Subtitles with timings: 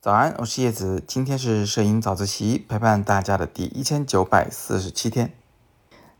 [0.00, 5.32] 早安，我是叶子，今天是摄影早自习陪伴大家的第一千九百四十七天。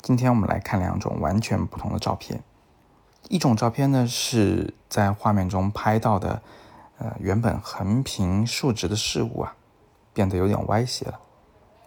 [0.00, 2.42] 今天我们来看两种完全不同的照片。
[3.28, 6.40] 一种照片呢是在画面中拍到的，
[6.98, 9.54] 呃，原本横平竖直的事物啊，
[10.14, 11.20] 变得有点歪斜了。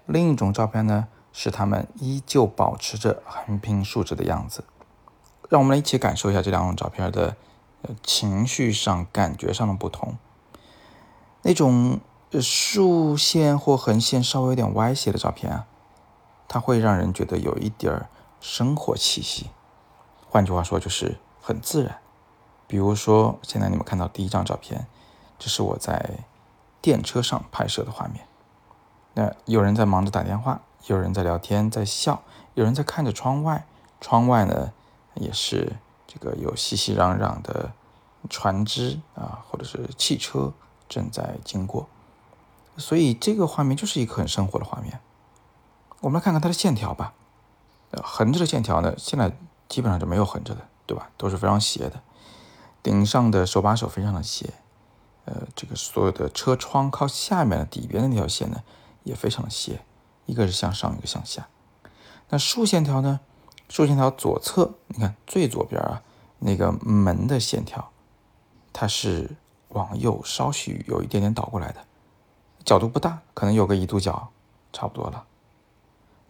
[0.06, 4.64] 另一种照片呢是它们依旧保持着横平竖直的样子。
[5.50, 7.36] 让我们来一起感受一下这两种照片的
[8.04, 10.18] 情绪上、感觉上的不同。
[11.44, 12.00] 那种
[12.42, 15.66] 竖线或横线稍微有点歪斜的照片啊，
[16.48, 18.08] 它会让人觉得有一点
[18.40, 19.52] 生活气息。
[20.30, 22.00] 换句话说，就是很自然。
[22.68, 24.88] 比如说，现在你们看到第一张照片，
[25.40, 26.26] 这是我在
[26.82, 28.28] 电车上拍摄的画面。
[29.14, 32.24] 那有人在忙着打电话，有人在聊天，在笑，
[32.56, 33.66] 有人在看着窗外。
[34.00, 34.74] 窗外呢，
[35.16, 35.78] 也是
[36.08, 37.72] 这个有熙熙攘攘的
[38.30, 40.52] 船只啊，或者是汽车。
[40.90, 41.86] 正在经过，
[42.78, 45.02] 所以这个画面就是一个很生活的画面。
[46.00, 47.14] 我们来看看它的线条吧。
[47.92, 51.10] 呃，横着的线条呢，现在基本上就没有横着的，对吧？
[51.18, 52.02] 都是非常斜的。
[52.82, 54.54] 顶上的手把手非常的斜。
[55.26, 58.64] 呃，这个所有的车窗靠下面的底边的那条线呢，
[59.04, 59.84] 也非常的斜，
[60.26, 61.50] 一个是向上，一个向下。
[62.30, 63.20] 那竖线条呢？
[63.70, 66.02] 竖线条左侧，你看最左边啊，
[66.40, 67.90] 那个门的线条，
[68.72, 69.36] 它是。
[69.72, 71.86] 往右稍许有一点点倒过来的，
[72.64, 74.30] 角度不大，可能有个一度角，
[74.72, 75.26] 差不多了。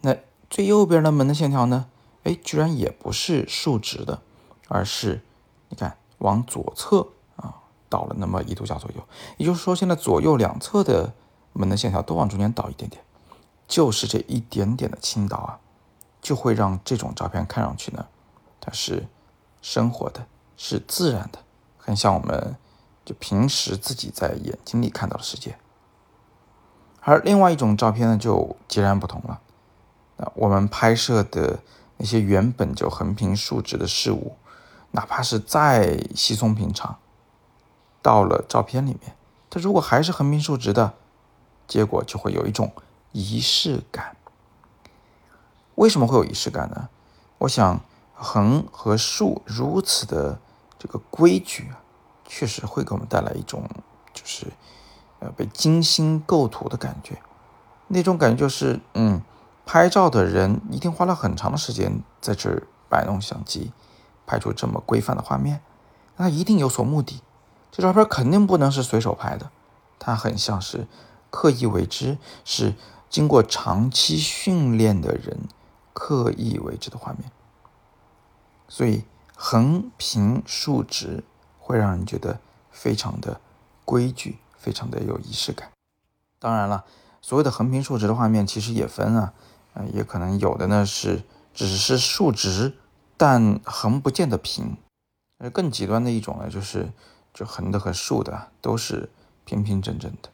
[0.00, 0.16] 那
[0.50, 1.86] 最右边的门的线条呢？
[2.24, 4.20] 哎，居然也不是竖直的，
[4.66, 5.22] 而是
[5.68, 9.02] 你看往左侧啊倒了那么一度角左右。
[9.36, 11.14] 也就是说，现在左右两侧的
[11.52, 13.00] 门的线条都往中间倒一点点，
[13.68, 15.60] 就是这一点点的倾倒啊，
[16.20, 18.06] 就会让这种照片看上去呢，
[18.60, 19.06] 它是
[19.62, 21.38] 生活的，是自然的，
[21.76, 22.56] 很像我们。
[23.04, 25.58] 就平时自己在眼睛里看到的世界，
[27.00, 29.40] 而另外一种照片呢，就截然不同了。
[30.18, 31.60] 那我们拍摄的
[31.96, 34.36] 那些原本就横平竖直的事物，
[34.90, 36.98] 哪怕是再稀松平常，
[38.02, 39.16] 到了照片里面，
[39.48, 40.92] 它如果还是横平竖直的，
[41.66, 42.70] 结果就会有一种
[43.12, 44.17] 仪式感。
[45.78, 46.88] 为什么会有仪式感呢？
[47.38, 47.80] 我想
[48.12, 50.40] 横和竖如此的
[50.78, 51.82] 这个规矩啊。
[52.30, 53.66] 确实会给我们带来一种，
[54.12, 54.48] 就是，
[55.20, 57.18] 呃，被精心构图的感觉。
[57.86, 59.22] 那种感觉就是，嗯，
[59.64, 63.72] 拍照的人一定花了很长的时间在这儿摆弄相机，
[64.26, 65.62] 拍出这么规范的画面，
[66.18, 67.22] 那一定有所目的。
[67.72, 69.50] 这照片肯定不能是随手拍的，
[69.98, 70.86] 它很像是
[71.30, 72.74] 刻意为之，是
[73.08, 75.48] 经过长期训练的人
[75.98, 77.30] 刻意为之的画面。
[78.68, 79.04] 所以
[79.34, 81.24] 横平竖直。
[81.68, 83.42] 会让人觉得非常的
[83.84, 85.70] 规矩，非常的有仪式感。
[86.38, 86.86] 当然了，
[87.20, 89.34] 所谓的横平竖直的画面其实也分啊，
[89.74, 92.72] 呃，也可能有的呢是只是竖直，
[93.18, 94.78] 但横不见得平。
[95.36, 96.90] 而，更极端的一种呢，就是
[97.34, 99.10] 就横的和竖的都是
[99.44, 100.30] 平平整整的。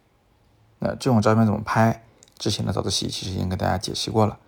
[0.78, 2.04] 那这种照片怎么拍？
[2.38, 4.38] 之前的早自习其实已经跟大家解析过了，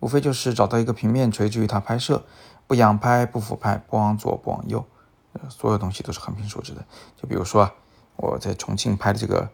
[0.00, 2.24] 无非就是找到一个平面垂直于它拍摄，
[2.66, 4.84] 不仰拍，不俯拍，不往左，不往右。
[5.32, 6.82] 呃所有东西都是横平竖直的，
[7.14, 7.74] 就比如说啊
[8.16, 9.50] 我在重庆拍的这个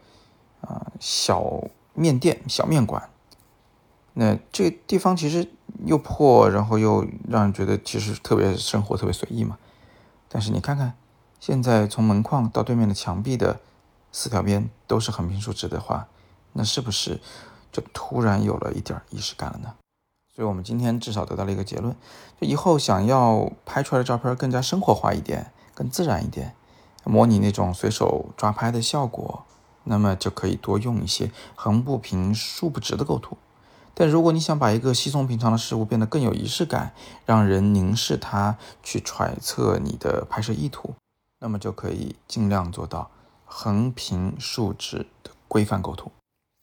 [0.60, 1.44] 啊小
[1.94, 3.10] 面店、小面馆，
[4.12, 5.50] 那这地方其实
[5.84, 9.58] 又破，然后又让人觉得其实特别生活、特别随意嘛。
[10.28, 10.94] 但是你看看，
[11.40, 13.58] 现在从门框到对面的墙壁的
[14.12, 16.06] 四条边都是横平竖直的话，
[16.52, 17.20] 那是不是
[17.72, 19.74] 就突然有了一点仪式感了呢？
[20.34, 21.94] 所以我们今天至少得到了一个结论：
[22.40, 25.52] 就以后想要拍出来的照片更加生活化一点。
[25.74, 26.54] 更自然一点，
[27.02, 29.44] 模拟那种随手抓拍的效果，
[29.84, 33.38] 那么就可以多用一些横不平竖不直的构图。
[33.94, 36.92] 但如果你想把一个稀松平常的事物变得更有仪式感，
[37.24, 40.94] 让人凝视它去揣测你的拍摄意图，
[41.40, 43.10] 那么就可以尽量做到
[43.46, 46.12] 横平竖直的规范构图。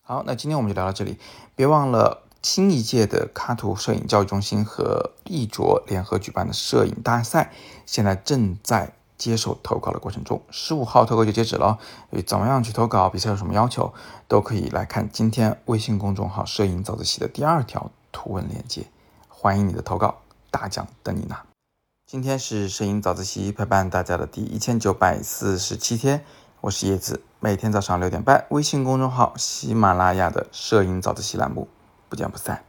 [0.06, 1.18] 好，那今天我们就聊到这里，
[1.56, 7.52] 别忘了新一届的卡图摄影教育中心和艺卓联合举办的摄影大赛，
[7.86, 8.94] 现在正在。
[9.20, 11.78] 接受投稿的过程中，十五号投稿就截止了。
[12.26, 13.10] 怎么样去投稿？
[13.10, 13.94] 比赛有什么要求？
[14.30, 18.88] 都可以来看今天微信公众号“摄影早自习”的第二条图文链接。
[19.28, 21.44] 欢迎你的投稿，大奖等你拿。
[22.08, 26.24] 今天是摄影早自习陪伴大家的第一千九百四十七天，
[26.62, 27.22] 我是叶子。
[27.42, 31.68] 每天早上六点半，微信公众号喜马拉雅的“摄影早自习”栏目，
[32.10, 32.64] 不见不散。